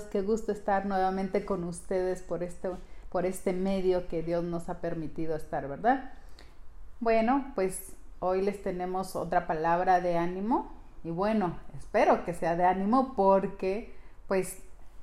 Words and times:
qué 0.00 0.22
gusto 0.22 0.52
estar 0.52 0.86
nuevamente 0.86 1.44
con 1.44 1.64
ustedes 1.64 2.22
por 2.22 2.42
este, 2.42 2.70
por 3.10 3.26
este 3.26 3.52
medio 3.52 4.08
que 4.08 4.22
Dios 4.22 4.42
nos 4.42 4.70
ha 4.70 4.80
permitido 4.80 5.36
estar, 5.36 5.68
¿verdad? 5.68 6.12
Bueno, 7.00 7.52
pues 7.54 7.92
hoy 8.20 8.40
les 8.40 8.62
tenemos 8.62 9.16
otra 9.16 9.46
palabra 9.46 10.00
de 10.00 10.16
ánimo 10.16 10.72
y 11.04 11.10
bueno, 11.10 11.58
espero 11.78 12.24
que 12.24 12.32
sea 12.32 12.56
de 12.56 12.64
ánimo 12.64 13.12
porque 13.14 13.94
pues 14.28 14.58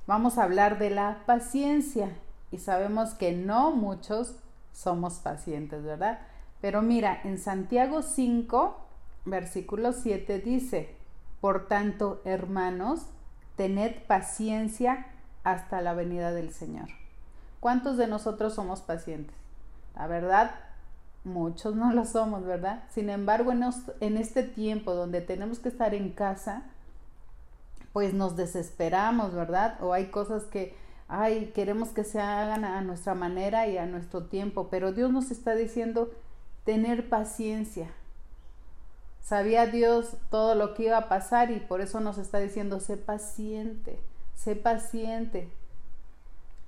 vamos 0.06 0.38
a 0.38 0.44
hablar 0.44 0.78
de 0.78 0.90
la 0.90 1.22
paciencia 1.26 2.10
y 2.50 2.58
sabemos 2.58 3.14
que 3.14 3.32
no 3.32 3.70
muchos 3.70 4.34
somos 4.72 5.14
pacientes, 5.14 5.84
¿verdad? 5.84 6.20
Pero 6.60 6.82
mira, 6.82 7.20
en 7.24 7.38
Santiago 7.38 8.02
5, 8.02 8.76
versículo 9.24 9.92
7 9.92 10.40
dice, 10.40 10.94
por 11.40 11.68
tanto, 11.68 12.20
hermanos, 12.24 13.06
tened 13.60 13.92
paciencia 14.06 15.04
hasta 15.44 15.82
la 15.82 15.92
venida 15.92 16.32
del 16.32 16.50
Señor. 16.50 16.88
¿Cuántos 17.60 17.98
de 17.98 18.06
nosotros 18.06 18.54
somos 18.54 18.80
pacientes? 18.80 19.36
La 19.94 20.06
verdad, 20.06 20.52
muchos 21.24 21.76
no 21.76 21.92
lo 21.92 22.06
somos, 22.06 22.46
¿verdad? 22.46 22.84
Sin 22.88 23.10
embargo, 23.10 23.52
en, 23.52 24.16
este 24.16 24.44
tiempo 24.44 24.94
donde 24.94 25.20
tenemos 25.20 25.58
que 25.58 25.68
estar 25.68 25.92
en 25.92 26.08
casa, 26.08 26.62
pues 27.92 28.14
nos 28.14 28.34
desesperamos, 28.34 29.34
¿verdad? 29.34 29.76
O 29.82 29.92
hay 29.92 30.06
cosas 30.06 30.44
que, 30.44 30.74
ay, 31.06 31.52
queremos 31.54 31.90
que 31.90 32.04
se 32.04 32.18
hagan 32.18 32.64
a 32.64 32.80
nuestra 32.80 33.14
manera 33.14 33.66
y 33.66 33.76
a 33.76 33.84
nuestro 33.84 34.24
tiempo, 34.24 34.68
pero 34.70 34.94
Dios 34.94 35.12
nos 35.12 35.30
está 35.30 35.54
diciendo 35.54 36.10
tener 36.64 37.10
paciencia, 37.10 37.90
Sabía 39.30 39.66
Dios 39.66 40.16
todo 40.28 40.56
lo 40.56 40.74
que 40.74 40.86
iba 40.86 40.98
a 40.98 41.08
pasar 41.08 41.52
y 41.52 41.60
por 41.60 41.80
eso 41.80 42.00
nos 42.00 42.18
está 42.18 42.40
diciendo, 42.40 42.80
sé 42.80 42.96
paciente, 42.96 44.00
sé 44.34 44.56
paciente. 44.56 45.48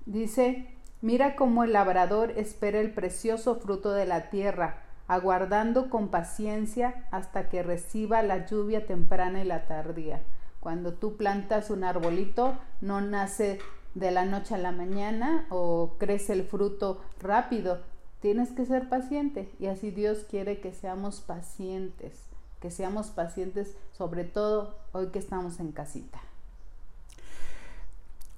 Dice, 0.07 0.69
mira 1.01 1.35
cómo 1.35 1.65
el 1.65 1.73
labrador 1.73 2.31
espera 2.37 2.79
el 2.79 2.93
precioso 2.93 3.57
fruto 3.57 3.91
de 3.91 4.07
la 4.07 4.31
tierra, 4.31 4.77
aguardando 5.09 5.91
con 5.91 6.07
paciencia 6.07 7.05
hasta 7.11 7.49
que 7.49 7.65
reciba 7.65 8.23
la 8.23 8.47
lluvia 8.47 8.87
temprana 8.87 9.43
y 9.43 9.45
la 9.45 9.67
tardía. 9.67 10.23
Cuando 10.61 10.93
tú 10.93 11.17
plantas 11.17 11.69
un 11.69 11.83
arbolito, 11.83 12.57
no 12.81 13.01
nace 13.01 13.59
de 13.97 14.13
la 14.13 14.25
noche 14.25 14.55
a 14.55 14.59
la 14.59 14.71
mañana 14.71 15.47
o 15.51 15.97
crece 15.99 16.33
el 16.33 16.45
fruto 16.45 17.03
rápido. 17.19 17.81
Tienes 18.21 18.53
que 18.53 18.67
ser 18.67 18.89
paciente 18.89 19.51
y 19.59 19.67
así 19.67 19.91
Dios 19.91 20.25
quiere 20.31 20.61
que 20.61 20.73
seamos 20.73 21.23
pacientes 21.23 22.31
que 22.63 22.71
seamos 22.71 23.09
pacientes, 23.09 23.77
sobre 23.91 24.23
todo 24.23 24.77
hoy 24.93 25.09
que 25.09 25.19
estamos 25.19 25.59
en 25.59 25.73
casita. 25.73 26.21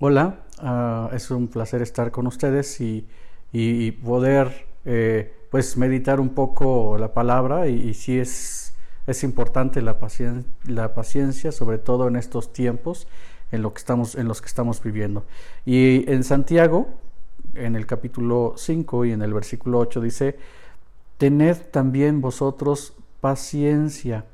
Hola, 0.00 0.40
ah, 0.60 1.10
es 1.12 1.30
un 1.30 1.46
placer 1.48 1.82
estar 1.82 2.10
con 2.10 2.26
ustedes 2.26 2.80
y, 2.80 3.06
poder 4.02 4.66
eh, 4.86 5.30
pues 5.50 5.76
meditar 5.76 6.20
un 6.20 6.30
poco 6.30 6.96
la 6.96 7.12
palabra 7.12 7.68
y, 7.68 7.92
si 7.92 8.18
es, 8.18 8.74
es 9.06 9.22
importante 9.24 9.82
la, 9.82 9.98
la 10.64 10.94
paciencia, 10.94 11.52
sobre 11.52 11.76
todo 11.76 12.08
en 12.08 12.16
estos 12.16 12.50
tiempos 12.54 13.06
en, 13.52 13.60
lo 13.60 13.74
que 13.74 13.78
estamos, 13.78 14.14
en 14.14 14.26
los 14.26 14.40
que 14.40 14.48
estamos 14.48 14.82
viviendo. 14.82 15.24
Y 15.66 16.10
en 16.10 16.24
Santiago, 16.24 16.88
en 17.54 17.76
el 17.76 17.86
capítulo 17.86 18.54
5 18.56 19.04
y 19.04 19.12
en 19.12 19.20
el 19.20 19.34
versículo 19.34 19.80
8 19.80 20.00
dice, 20.00 20.38
tened 21.18 21.58
también 21.70 22.22
vosotros 22.22 22.94
paciencia 23.24 24.26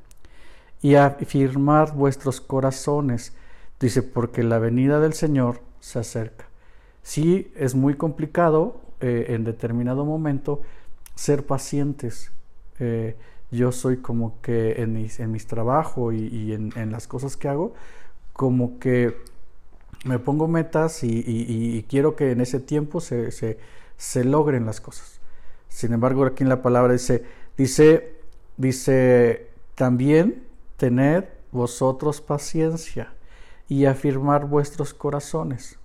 y 0.82 0.96
afirmar 0.96 1.94
vuestros 1.94 2.40
corazones. 2.40 3.34
Dice, 3.78 4.02
porque 4.02 4.42
la 4.42 4.58
venida 4.58 4.98
del 4.98 5.12
Señor 5.12 5.60
se 5.78 6.00
acerca. 6.00 6.46
Sí, 7.00 7.52
es 7.54 7.76
muy 7.76 7.94
complicado 7.94 8.80
eh, 9.00 9.26
en 9.28 9.44
determinado 9.44 10.04
momento 10.04 10.62
ser 11.14 11.46
pacientes. 11.46 12.32
Eh, 12.80 13.14
yo 13.52 13.70
soy 13.70 13.98
como 13.98 14.40
que 14.40 14.82
en 14.82 14.92
mis, 15.30 15.46
trabajos 15.46 16.12
y, 16.12 16.52
en, 16.52 16.90
las 16.90 17.06
cosas 17.06 17.36
que 17.36 17.46
hago, 17.46 17.74
como 18.32 18.80
que 18.80 19.16
me 20.04 20.18
pongo 20.18 20.48
metas 20.48 21.04
y, 21.04 21.86
quiero 21.88 22.16
que 22.16 22.32
en 22.32 22.40
ese 22.40 22.58
tiempo 22.58 23.00
se, 23.00 23.30
se, 23.30 23.56
se, 23.96 24.24
logren 24.24 24.66
las 24.66 24.80
cosas. 24.80 25.20
Sin 25.68 25.92
embargo, 25.92 26.24
aquí 26.24 26.42
en 26.42 26.48
la 26.48 26.60
palabra 26.60 26.92
dice, 26.92 27.22
dice 27.56 28.19
Dice, 28.60 29.48
también 29.74 30.44
tened 30.76 31.24
vosotros 31.50 32.20
paciencia 32.20 33.10
y 33.70 33.86
afirmar 33.86 34.44
vuestros 34.44 34.92
corazones. 34.92 35.78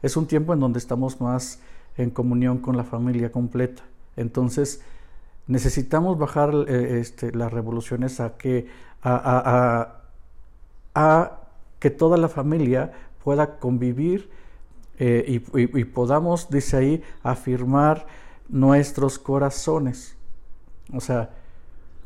Es 0.00 0.16
un 0.16 0.26
tiempo 0.26 0.54
en 0.54 0.60
donde 0.60 0.78
estamos 0.78 1.20
más 1.20 1.60
en 1.98 2.08
comunión 2.08 2.56
con 2.56 2.78
la 2.78 2.84
familia 2.84 3.30
completa. 3.30 3.82
Entonces, 4.16 4.80
necesitamos 5.46 6.16
bajar 6.16 6.54
eh, 6.66 6.98
este, 6.98 7.30
las 7.32 7.52
revoluciones 7.52 8.20
a 8.20 8.38
que, 8.38 8.66
a, 9.02 9.98
que 11.78 11.90
toda 11.90 12.16
la 12.16 12.30
familia 12.30 12.90
pueda 13.22 13.58
convivir 13.58 14.30
eh, 14.98 15.42
y 15.52 15.84
podamos, 15.84 16.48
dice 16.48 16.78
ahí, 16.78 17.02
afirmar 17.22 18.06
nuestros 18.48 19.18
corazones. 19.18 20.17
O 20.92 21.00
sea, 21.00 21.30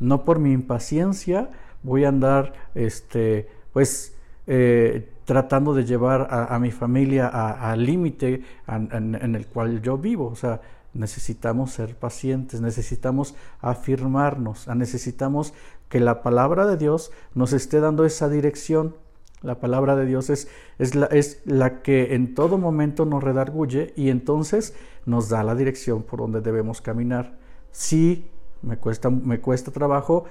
no 0.00 0.24
por 0.24 0.38
mi 0.38 0.52
impaciencia 0.52 1.50
voy 1.82 2.04
a 2.04 2.08
andar, 2.08 2.52
este, 2.74 3.48
pues, 3.72 4.14
eh, 4.46 5.08
tratando 5.24 5.72
de 5.72 5.84
llevar 5.84 6.26
a, 6.30 6.58
mi 6.58 6.72
familia 6.72 7.28
al 7.28 7.86
límite 7.86 8.42
en, 8.66 9.34
el 9.34 9.46
cual 9.46 9.80
yo 9.80 9.96
vivo. 9.96 10.26
O 10.26 10.34
sea, 10.34 10.60
necesitamos 10.94 11.72
ser 11.72 11.96
pacientes, 11.96 12.60
necesitamos 12.60 13.34
afirmarnos, 13.60 14.66
necesitamos 14.68 15.54
que 15.88 16.00
la 16.00 16.22
palabra 16.22 16.66
de 16.66 16.76
Dios 16.76 17.12
nos 17.34 17.52
esté 17.52 17.80
dando 17.80 18.04
esa 18.04 18.28
dirección. 18.28 18.96
La 19.42 19.58
palabra 19.58 19.96
de 19.96 20.06
Dios 20.06 20.30
es, 20.30 20.48
es, 20.78 21.40
la, 21.46 21.82
que 21.82 22.14
en 22.14 22.34
todo 22.34 22.58
momento 22.58 23.06
nos 23.06 23.22
redarguye 23.22 23.92
y 23.96 24.10
entonces 24.10 24.74
nos 25.06 25.28
da 25.28 25.42
la 25.42 25.54
dirección 25.54 26.02
por 26.02 26.20
donde 26.20 26.40
debemos 26.40 26.80
caminar. 26.80 27.38
Si 27.70 28.28
me 28.62 28.76
cuesta, 28.76 29.10
me 29.10 29.40
cuesta 29.40 29.70
trabajo 29.70 30.24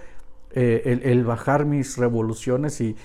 eh, 0.53 0.99
el, 1.03 1.23
bajar 1.23 1.65
mis 1.65 1.97
revoluciones 1.97 2.81
y, 2.81 2.95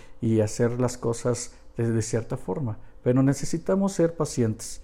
hacer 0.41 0.81
las 0.81 0.99
cosas 0.99 1.55
de, 1.77 2.03
cierta 2.03 2.37
forma, 2.37 2.79
pero 3.05 3.23
necesitamos 3.23 3.93
ser 3.93 4.15
pacientes. 4.15 4.83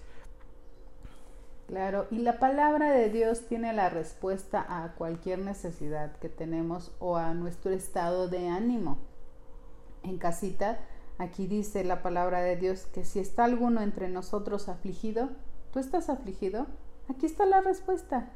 Claro, 1.67 2.05
y 2.11 2.19
la 2.19 2.39
palabra 2.39 2.91
de 2.91 3.09
Dios 3.09 3.47
tiene 3.47 3.73
la 3.73 3.89
respuesta 3.89 4.65
a 4.69 4.93
cualquier 4.93 5.39
necesidad 5.39 6.15
que 6.17 6.29
tenemos 6.29 6.95
o 6.99 7.17
a 7.17 7.33
nuestro 7.33 7.71
estado 7.71 8.29
de 8.29 8.47
ánimo. 8.47 8.97
En 10.03 10.17
casita, 10.17 10.79
aquí 11.17 11.47
dice 11.47 11.83
la 11.83 12.01
palabra 12.01 12.41
de 12.41 12.55
Dios 12.55 12.85
que 12.93 13.03
si 13.03 13.19
está 13.19 13.43
alguno 13.43 13.81
entre 13.81 14.07
nosotros 14.07 14.69
afligido, 14.69 15.29
¿tú 15.73 15.79
estás 15.79 16.09
afligido? 16.09 16.67
Aquí 17.09 17.25
está 17.25 17.45
la 17.45 17.59
respuesta. 17.61 18.29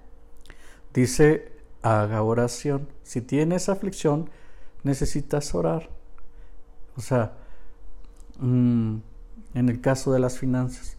Dice 0.94 1.57
haga 1.82 2.24
oración. 2.24 2.88
Si 3.04 3.22
tienes 3.22 3.70
aflicción, 3.70 4.30
necesitas 4.84 5.54
orar. 5.56 5.90
O 6.96 7.02
sea, 7.02 7.34
mm, 8.40 8.98
en 9.54 9.70
el 9.70 9.82
caso 9.82 10.12
de 10.12 10.20
las 10.20 10.38
finanzas, 10.38 10.98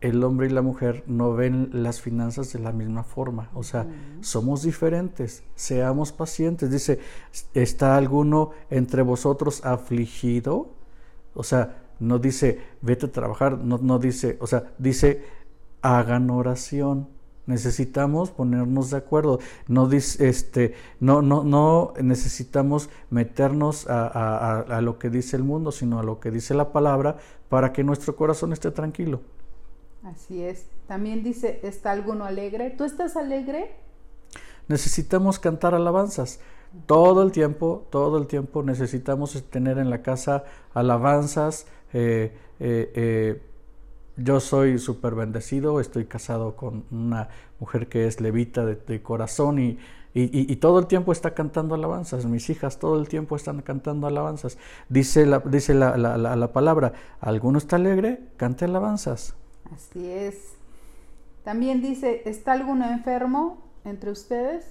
el 0.00 0.22
hombre 0.22 0.48
y 0.48 0.50
la 0.50 0.60
mujer 0.60 1.02
no 1.06 1.32
ven 1.32 1.70
las 1.72 2.02
finanzas 2.02 2.52
de 2.52 2.58
la 2.58 2.72
misma 2.72 3.04
forma. 3.04 3.48
O 3.54 3.62
sea, 3.62 3.86
somos 4.20 4.62
diferentes, 4.62 5.42
seamos 5.54 6.12
pacientes. 6.12 6.70
Dice, 6.70 7.00
¿está 7.54 7.96
alguno 7.96 8.50
entre 8.68 9.00
vosotros 9.00 9.64
afligido? 9.64 10.68
O 11.34 11.42
sea, 11.42 11.78
no 12.00 12.18
dice, 12.18 12.60
vete 12.82 13.06
a 13.06 13.12
trabajar, 13.12 13.56
no, 13.56 13.78
no 13.78 13.98
dice, 13.98 14.36
o 14.40 14.46
sea, 14.46 14.72
dice, 14.76 15.24
hagan 15.80 16.28
oración. 16.28 17.08
Necesitamos 17.46 18.30
ponernos 18.30 18.90
de 18.90 18.96
acuerdo. 18.96 19.38
No, 19.68 19.90
este, 19.92 20.74
no, 21.00 21.20
no, 21.20 21.44
no 21.44 21.92
necesitamos 22.00 22.88
meternos 23.10 23.86
a, 23.88 24.80
lo 24.82 24.98
que 24.98 25.10
dice 25.10 25.36
el 25.36 25.44
mundo, 25.44 25.70
sino 25.72 26.00
a 26.00 26.02
lo 26.02 26.20
que 26.20 26.30
dice 26.30 26.54
la 26.54 26.72
palabra 26.72 27.18
para 27.48 27.72
que 27.72 27.84
nuestro 27.84 28.16
corazón 28.16 28.52
esté 28.52 28.70
tranquilo. 28.70 29.20
Así 30.02 30.42
es. 30.42 30.66
También 30.86 31.22
dice, 31.22 31.60
¿está 31.62 31.92
alguno 31.92 32.24
alegre? 32.24 32.70
¿Tú 32.70 32.84
estás 32.84 33.16
alegre? 33.16 33.72
Necesitamos 34.68 35.38
cantar 35.38 35.74
alabanzas. 35.74 36.40
Todo 36.86 37.22
el 37.22 37.30
tiempo, 37.30 37.86
todo 37.90 38.18
el 38.18 38.26
tiempo 38.26 38.62
necesitamos 38.62 39.42
tener 39.50 39.78
en 39.78 39.90
la 39.90 40.02
casa 40.02 40.44
alabanzas, 40.72 41.66
eh, 41.92 42.36
eh, 42.58 42.92
eh, 42.94 43.42
yo 44.16 44.40
soy 44.40 44.78
súper 44.78 45.14
bendecido, 45.14 45.80
estoy 45.80 46.04
casado 46.04 46.56
con 46.56 46.84
una 46.90 47.28
mujer 47.58 47.88
que 47.88 48.06
es 48.06 48.20
levita 48.20 48.64
de, 48.64 49.02
corazón 49.02 49.58
y, 49.58 49.78
y, 50.14 50.56
todo 50.56 50.78
el 50.78 50.86
tiempo 50.86 51.10
está 51.10 51.34
cantando 51.34 51.74
alabanzas. 51.74 52.24
Mis 52.26 52.48
hijas 52.48 52.78
todo 52.78 53.00
el 53.00 53.08
tiempo 53.08 53.34
están 53.34 53.62
cantando 53.62 54.06
alabanzas. 54.06 54.58
Dice 54.88 55.26
la, 55.26 55.40
dice 55.40 55.74
la, 55.74 55.96
la, 55.96 56.16
la 56.16 56.52
palabra, 56.52 56.92
¿alguno 57.20 57.58
está 57.58 57.76
alegre? 57.76 58.20
Cante 58.36 58.66
alabanzas. 58.66 59.34
Así 59.72 60.08
es. 60.08 60.54
También 61.42 61.82
dice, 61.82 62.22
¿está 62.24 62.52
alguno 62.52 62.88
enfermo 62.88 63.58
entre 63.84 64.10
ustedes? 64.10 64.64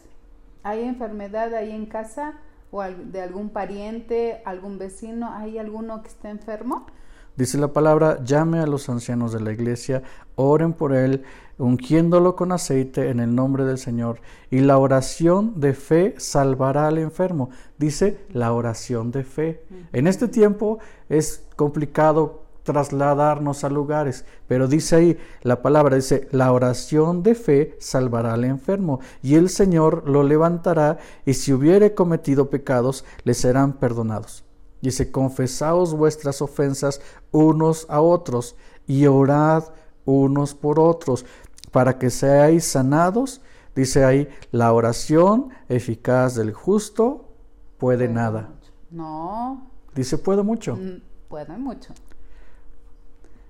¿Hay 0.64 0.84
enfermedad 0.84 1.54
ahí 1.54 1.72
en 1.72 1.86
casa? 1.86 2.36
¿O 2.72 2.82
de 2.82 3.22
algún 3.22 3.50
pariente, 3.50 4.42
algún 4.46 4.80
vecino? 4.80 5.32
¿Hay 5.34 5.58
alguno 5.60 6.02
que 6.02 6.08
esté 6.08 6.30
enfermo? 6.30 6.88
Dice 7.36 7.58
la 7.58 7.74
palabra, 7.74 8.24
llame 8.24 8.60
a 8.60 8.68
los 8.68 8.90
ancianos 8.90 9.34
de 9.34 9.40
la 9.40 9.52
iglesia, 9.52 10.04
oren 10.36 10.74
por 10.74 10.94
él, 10.94 11.24
ungiéndolo 11.58 12.36
con 12.36 12.52
aceite 12.52 13.10
en 13.10 13.20
el 13.20 13.34
nombre 13.34 13.66
del 13.66 13.80
Señor. 13.80 14.20
Y 14.52 14.60
la 14.60 14.78
oración 14.78 15.60
de 15.60 15.74
fe 15.74 16.14
salvará 16.18 16.88
al 16.88 17.00
enfermo. 17.00 17.50
Dice 17.80 18.20
la 18.32 18.54
oración 18.54 19.12
de 19.12 19.24
fe. 19.24 19.66
En 19.94 20.06
este 20.06 20.28
tiempo 20.28 20.78
es 21.10 21.44
complicado 21.56 22.44
trasladarnos 22.64 23.64
a 23.64 23.70
lugares, 23.70 24.26
pero 24.48 24.68
dice 24.68 24.96
ahí 24.96 25.18
la 25.42 25.62
palabra, 25.62 25.96
dice, 25.96 26.28
la 26.32 26.52
oración 26.52 27.24
de 27.24 27.36
fe 27.36 27.76
salvará 27.80 28.34
al 28.34 28.46
enfermo, 28.46 29.00
y 29.22 29.36
el 29.36 29.50
Señor 29.50 30.08
lo 30.08 30.24
levantará, 30.24 30.98
y 31.26 31.34
si 31.34 31.52
hubiere 31.52 31.94
cometido 31.94 32.50
pecados, 32.50 33.04
le 33.26 33.34
serán 33.34 33.74
perdonados. 33.74 34.46
Dice, 34.84 35.14
confesaos 35.14 35.94
vuestras 35.94 36.42
ofensas 36.42 37.00
unos 37.32 37.86
a 37.90 38.02
otros 38.02 38.58
y 38.86 39.06
orad 39.06 39.64
unos 40.04 40.56
por 40.56 40.78
otros 40.78 41.26
para 41.72 41.98
que 41.98 42.10
seáis 42.10 42.66
sanados. 42.66 43.40
Dice 43.74 44.04
ahí, 44.04 44.28
la 44.52 44.74
oración 44.74 45.52
eficaz 45.70 46.36
del 46.36 46.52
justo 46.52 47.30
puede, 47.78 48.10
nada. 48.10 48.50
No. 48.92 49.72
Dice, 49.96 50.18
puede 50.18 50.44
mucho. 50.44 50.76
Mm, 50.76 51.02
puede 51.30 51.58
mucho. 51.58 51.94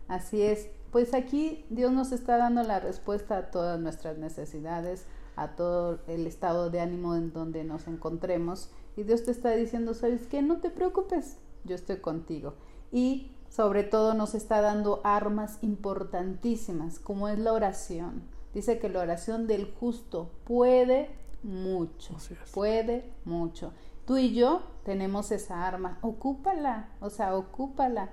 Así 0.07 0.39
es. 0.39 0.69
Pues 0.91 1.15
aquí 1.15 1.65
Dios 1.71 1.91
nos 1.91 2.11
está 2.11 2.37
dando 2.37 2.61
la 2.61 2.79
respuesta 2.79 3.37
a 3.37 3.49
todas 3.49 3.79
nuestras 3.79 4.19
necesidades, 4.19 5.07
a 5.35 5.55
todo 5.55 5.97
el 6.05 6.27
estado 6.27 6.69
de 6.69 6.79
ánimo 6.79 7.15
en 7.15 7.33
donde 7.33 7.63
nos 7.63 7.87
encontremos 7.87 8.69
y 8.95 9.03
Dios 9.03 9.23
te 9.23 9.31
está 9.31 9.51
diciendo, 9.51 9.93
¿sabes 9.93 10.27
qué? 10.27 10.41
No 10.41 10.57
te 10.59 10.69
preocupes, 10.69 11.37
yo 11.63 11.75
estoy 11.75 11.97
contigo. 11.97 12.55
Y 12.91 13.31
sobre 13.49 13.83
todo 13.83 14.13
nos 14.13 14.35
está 14.35 14.61
dando 14.61 15.01
armas 15.03 15.59
importantísimas, 15.61 16.99
como 16.99 17.27
es 17.27 17.39
la 17.39 17.53
oración. 17.53 18.23
Dice 18.53 18.79
que 18.79 18.89
la 18.89 18.99
oración 18.99 19.47
del 19.47 19.71
justo 19.79 20.29
puede 20.43 21.09
mucho, 21.43 22.17
puede 22.53 23.11
mucho. 23.25 23.73
Tú 24.05 24.17
y 24.17 24.33
yo 24.33 24.61
tenemos 24.83 25.31
esa 25.31 25.65
arma, 25.67 25.97
ocúpala, 26.01 26.89
o 26.99 27.09
sea, 27.09 27.35
ocúpala. 27.35 28.09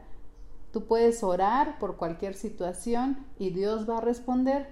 Tú 0.73 0.87
puedes 0.87 1.23
orar 1.23 1.79
por 1.79 1.97
cualquier 1.97 2.35
situación 2.35 3.27
y 3.39 3.51
Dios 3.51 3.89
va 3.89 3.99
a 3.99 4.03
responder. 4.03 4.69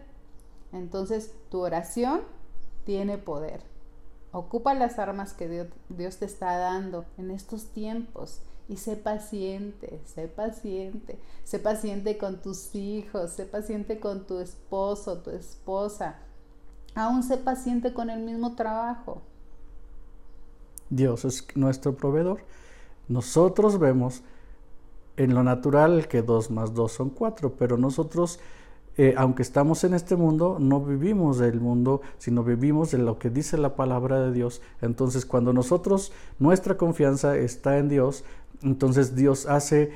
Entonces, 0.72 1.34
tu 1.50 1.61
oración 1.61 2.20
tiene 2.84 3.19
poder. 3.19 3.62
Ocupa 4.38 4.73
las 4.73 5.00
armas 5.00 5.32
que 5.32 5.67
Dios, 5.88 6.17
te 6.19 6.25
está 6.25 6.56
dando 6.58 7.05
en 7.17 7.32
estos 7.32 7.64
tiempos 7.73 8.40
y 8.69 8.76
sé 8.76 8.94
paciente, 8.94 10.00
sé 10.06 10.29
paciente, 10.29 11.19
sé 11.43 11.58
paciente 11.58 12.19
con 12.19 12.40
tus 12.40 12.73
hijos, 12.76 13.32
sé 13.32 13.46
paciente 13.46 13.99
con 13.99 14.29
tu 14.29 14.38
esposo, 14.38 15.19
tu 15.19 15.31
esposa, 15.31 16.19
aún 16.94 17.25
sé 17.25 17.37
paciente 17.37 17.93
con 17.93 18.11
el 18.11 18.20
mismo 18.20 18.55
trabajo. 18.55 19.23
Dios 20.88 21.25
es 21.25 21.44
nuestro 21.56 21.96
proveedor. 21.96 22.38
Nosotros 23.08 23.81
vemos 23.81 24.23
en 25.17 25.35
lo 25.35 25.43
natural 25.43 26.06
que 26.06 26.23
dos 26.23 26.49
más 26.49 26.75
dos 26.75 26.93
son 26.93 27.11
cuatro, 27.11 27.55
pero 27.58 27.76
nosotros 27.76 28.38
eh, 28.98 29.14
aunque 29.16 29.42
estamos 29.42 29.84
en 29.84 29.94
este 29.94 30.16
mundo, 30.16 30.58
no 30.60 30.80
vivimos 30.80 31.38
del 31.38 31.60
mundo, 31.60 32.02
sino 32.18 32.42
vivimos 32.42 32.90
de 32.90 32.98
lo 32.98 33.18
que 33.18 33.30
dice 33.30 33.56
la 33.56 33.76
palabra 33.76 34.20
de 34.20 34.32
Dios. 34.32 34.60
Entonces, 34.82 35.24
cuando 35.24 35.52
nosotros, 35.52 36.12
nuestra 36.38 36.76
confianza 36.76 37.36
está 37.36 37.78
en 37.78 37.88
Dios, 37.88 38.24
entonces 38.60 39.14
Dios 39.14 39.46
hace 39.46 39.92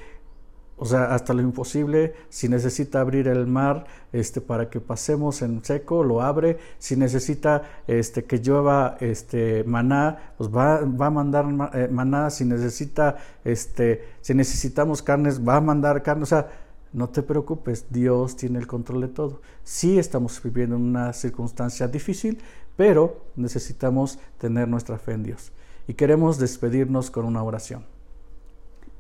o 0.83 0.85
sea, 0.85 1.15
hasta 1.15 1.33
lo 1.33 1.43
imposible, 1.43 2.13
si 2.29 2.49
necesita 2.49 3.01
abrir 3.01 3.29
el 3.29 3.47
mar 3.47 3.87
este, 4.13 4.41
para 4.41 4.69
que 4.69 4.81
pasemos 4.81 5.41
en 5.43 5.65
seco, 5.65 6.03
lo 6.03 6.23
abre. 6.23 6.59
Si 6.81 6.97
necesita 6.97 7.63
este, 7.87 8.25
que 8.25 8.39
llueva 8.39 8.97
este, 8.99 9.63
maná, 9.63 10.33
pues 10.37 10.51
va, 10.51 10.81
va 10.81 11.07
a 11.07 11.11
mandar 11.11 11.47
eh, 11.75 11.87
maná. 11.89 12.31
Si 12.31 12.45
necesita, 12.45 13.17
este, 13.45 14.09
si 14.23 14.35
necesitamos 14.35 15.03
carnes, 15.03 15.47
va 15.47 15.59
a 15.59 15.61
mandar 15.61 16.03
carne. 16.03 16.25
O 16.25 16.27
sea, 16.27 16.51
no 16.93 17.09
te 17.09 17.23
preocupes, 17.23 17.87
Dios 17.91 18.37
tiene 18.37 18.59
el 18.59 18.67
control 18.67 19.01
de 19.01 19.09
todo. 19.09 19.41
Sí 19.65 19.99
estamos 19.99 20.43
viviendo 20.43 20.77
una 20.77 21.13
circunstancia 21.13 21.89
difícil, 21.89 22.43
pero 22.77 23.25
necesitamos 23.35 24.19
tener 24.39 24.69
nuestra 24.69 24.99
fe 24.99 25.13
en 25.13 25.23
Dios. 25.23 25.53
Y 25.89 25.95
queremos 25.95 26.39
despedirnos 26.39 27.11
con 27.11 27.25
una 27.25 27.43
oración. 27.43 27.85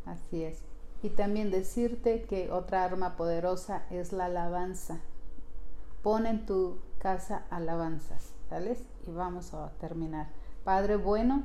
Así 0.07 0.43
es. 0.43 0.59
Y 1.03 1.11
también 1.11 1.51
decirte 1.51 2.23
que 2.23 2.51
otra 2.51 2.85
arma 2.85 3.17
poderosa 3.17 3.85
es 3.91 4.13
la 4.13 4.27
alabanza. 4.27 5.01
Pon 6.03 6.27
en 6.27 6.47
tu 6.47 6.79
casa 6.99 7.43
alabanzas, 7.51 8.33
¿sales? 8.49 8.79
Y 9.07 9.11
vamos 9.11 9.53
a 9.53 9.71
terminar. 9.81 10.29
Padre 10.65 10.97
bueno, 10.97 11.45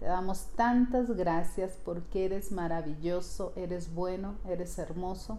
te 0.00 0.06
damos 0.06 0.46
tantas 0.56 1.10
gracias 1.10 1.78
porque 1.84 2.24
eres 2.24 2.50
maravilloso, 2.50 3.52
eres 3.56 3.94
bueno, 3.94 4.34
eres 4.48 4.78
hermoso. 4.78 5.38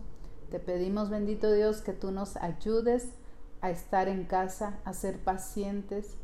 Te 0.55 0.61
pedimos, 0.61 1.09
bendito 1.09 1.51
Dios, 1.51 1.81
que 1.81 1.91
tú 1.91 2.11
nos 2.11 2.37
ayudes 2.37 3.09
a 3.59 3.71
estar 3.71 4.07
en 4.07 4.23
casa, 4.23 4.79
a 4.85 4.93
ser 4.93 5.19
pacientes, 5.19 6.15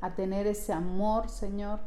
a 0.00 0.16
tener 0.16 0.48
ese 0.48 0.72
amor, 0.72 1.28
Señor, 1.28 1.78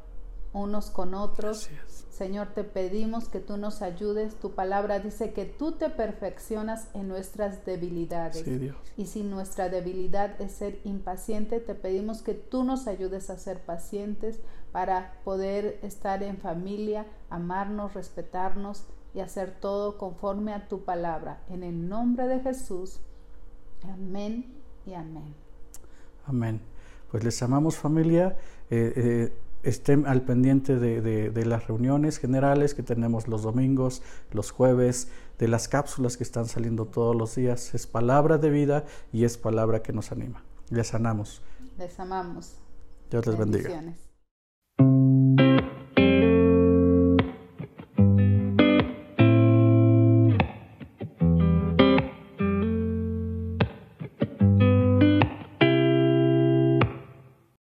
unos 0.53 0.91
con 0.91 1.13
otros. 1.13 1.69
Señor, 2.09 2.53
te 2.55 2.63
pedimos 2.63 3.27
que 3.27 3.41
tú 3.41 3.57
nos 3.57 3.81
ayudes. 3.81 4.39
Tu 4.39 4.51
palabra 4.51 4.99
dice 4.99 5.33
que 5.33 5.43
tú 5.43 5.73
te 5.73 5.89
perfeccionas 5.89 6.87
en 6.93 7.09
nuestras 7.09 7.65
debilidades. 7.65 8.45
Y 8.95 9.07
si 9.07 9.23
nuestra 9.23 9.67
debilidad 9.67 10.39
es 10.39 10.53
ser 10.53 10.79
impaciente, 10.85 11.59
te 11.59 11.75
pedimos 11.75 12.21
que 12.21 12.33
tú 12.33 12.63
nos 12.63 12.87
ayudes 12.87 13.29
a 13.29 13.37
ser 13.37 13.59
pacientes 13.59 14.39
para 14.71 15.19
poder 15.25 15.81
estar 15.83 16.23
en 16.23 16.37
familia, 16.37 17.05
amarnos, 17.29 17.93
respetarnos 17.93 18.85
y 19.13 19.19
hacer 19.19 19.51
todo 19.59 19.97
conforme 19.97 20.53
a 20.53 20.67
tu 20.67 20.83
palabra. 20.83 21.41
En 21.49 21.63
el 21.63 21.87
nombre 21.89 22.27
de 22.27 22.39
Jesús. 22.39 22.99
Amén 23.83 24.53
y 24.85 24.93
amén. 24.93 25.33
Amén. 26.25 26.61
Pues 27.11 27.23
les 27.23 27.41
amamos 27.41 27.75
familia. 27.75 28.37
Eh, 28.69 28.93
eh, 28.95 29.33
estén 29.63 30.05
al 30.05 30.21
pendiente 30.21 30.77
de, 30.77 31.45
las 31.45 31.67
reuniones 31.67 32.17
generales 32.17 32.73
que 32.73 32.83
tenemos 32.83 33.27
los 33.27 33.43
domingos, 33.43 34.01
los 34.31 34.51
jueves, 34.51 35.09
de 35.37 35.47
las 35.47 35.67
cápsulas 35.67 36.17
que 36.17 36.23
están 36.23 36.45
saliendo 36.45 36.85
todos 36.85 37.15
los 37.15 37.35
días. 37.35 37.73
Es 37.73 37.87
palabra 37.87 38.37
de 38.37 38.49
vida 38.49 38.85
y 39.11 39.25
es 39.25 39.37
palabra 39.37 39.81
que 39.81 39.93
nos 39.93 40.11
anima. 40.11 40.43
Les 40.69 40.93
amamos. 40.93 41.41
Les 41.77 41.99
amamos. 41.99 42.55
Dios 43.09 43.25
les 43.25 43.37
bendiga. 43.37 43.81